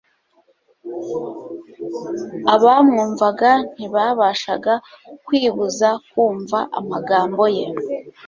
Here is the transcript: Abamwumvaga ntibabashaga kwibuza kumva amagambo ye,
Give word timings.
Abamwumvaga 2.53 3.51
ntibabashaga 3.73 4.73
kwibuza 5.25 5.87
kumva 6.09 6.57
amagambo 6.79 7.43
ye, 7.57 7.65